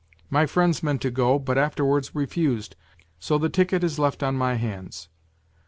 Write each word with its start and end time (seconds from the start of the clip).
My 0.31 0.47
friends 0.47 0.81
meant 0.81 0.99
to 1.03 1.11
go, 1.11 1.37
but 1.37 1.59
afterwards 1.59 2.15
refused, 2.15 2.75
so 3.19 3.37
the 3.37 3.49
ticket 3.49 3.83
is 3.83 3.99
left 3.99 4.23
on 4.23 4.33
my 4.35 4.55
hands.' 4.55 5.09